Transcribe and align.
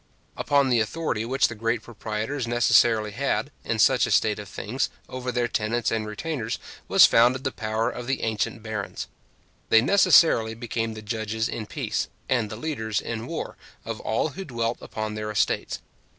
Upon 0.35 0.69
the 0.69 0.79
authority 0.79 1.25
which 1.25 1.47
the 1.47 1.53
great 1.53 1.83
proprietors 1.83 2.47
necessarily 2.47 3.11
had, 3.11 3.51
in 3.63 3.77
such 3.77 4.07
a 4.07 4.09
state 4.09 4.39
of 4.39 4.49
things, 4.49 4.89
over 5.07 5.31
their 5.31 5.47
tenants 5.47 5.91
and 5.91 6.07
retainers, 6.07 6.57
was 6.87 7.05
founded 7.05 7.43
the 7.43 7.51
power 7.51 7.87
of 7.91 8.07
the 8.07 8.23
ancient 8.23 8.63
barons. 8.63 9.05
They 9.69 9.79
necessarily 9.81 10.55
became 10.55 10.95
the 10.95 11.03
judges 11.03 11.47
in 11.47 11.67
peace, 11.67 12.07
and 12.27 12.49
the 12.49 12.55
leaders 12.55 12.99
in 12.99 13.27
war, 13.27 13.57
of 13.85 13.99
all 13.99 14.29
who 14.29 14.43
dwelt 14.43 14.79
upon 14.81 15.13
their 15.13 15.29
estates. 15.29 15.81